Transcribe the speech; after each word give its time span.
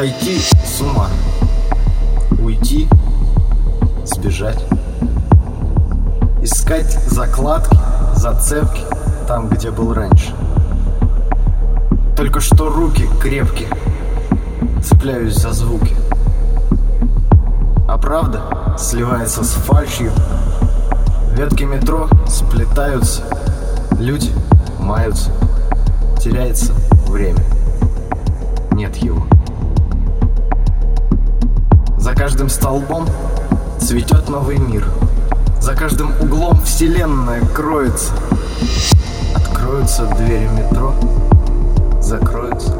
сойти 0.00 0.38
с 0.38 0.80
ума, 0.80 1.08
уйти, 2.42 2.88
сбежать, 4.06 4.64
искать 6.40 6.90
закладки, 7.06 7.76
зацепки 8.16 8.80
там, 9.28 9.50
где 9.50 9.70
был 9.70 9.92
раньше. 9.92 10.32
Только 12.16 12.40
что 12.40 12.70
руки 12.70 13.10
крепкие, 13.20 13.68
цепляюсь 14.82 15.36
за 15.36 15.52
звуки. 15.52 15.94
А 17.86 17.98
правда 17.98 18.40
сливается 18.78 19.44
с 19.44 19.50
фальшью. 19.50 20.12
Ветки 21.34 21.64
метро 21.64 22.08
сплетаются, 22.26 23.20
люди 23.98 24.30
маются, 24.78 25.30
теряется 26.18 26.72
время. 27.06 27.44
Каждым 32.40 32.48
столбом 32.48 33.06
цветет 33.78 34.30
новый 34.30 34.56
мир. 34.56 34.86
За 35.60 35.74
каждым 35.74 36.10
углом 36.22 36.58
вселенная 36.62 37.44
кроется. 37.44 38.14
Откроются 39.34 40.06
двери 40.16 40.48
метро, 40.48 40.94
закроются. 42.00 42.72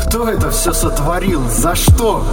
Кто 0.00 0.30
это 0.30 0.48
все 0.48 0.72
сотворил? 0.72 1.42
За 1.50 1.74
что? 1.74 2.24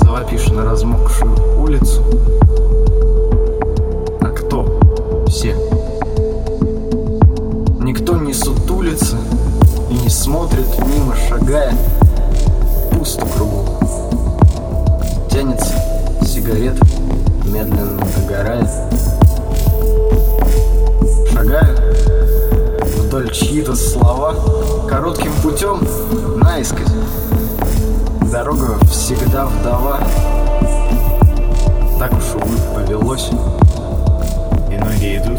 Завопишь 0.00 0.46
на 0.50 0.64
размокшую 0.64 1.60
улицу. 1.60 2.04
Сигарета, 16.50 16.84
медленно 17.46 18.00
догорает. 18.16 18.68
Шагаю 21.32 21.76
вдоль 22.98 23.30
чьи-то 23.30 23.74
слова 23.76 24.34
коротким 24.88 25.32
путем 25.42 25.80
наискось. 26.38 26.92
Дорога 28.32 28.78
всегда 28.86 29.46
вдова. 29.46 30.00
Так 31.98 32.12
уж, 32.12 32.34
увы, 32.34 32.56
повелось. 32.74 33.30
И 34.70 34.76
ноги 34.76 35.16
идут. 35.16 35.38